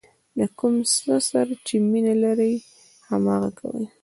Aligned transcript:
د 0.37 0.39
کوم 0.59 0.75
څه 0.95 1.15
سره 1.29 1.53
چې 1.67 1.75
مینه 1.89 2.13
لرئ 2.23 2.53
هماغه 3.09 3.49
کوئ. 3.59 3.85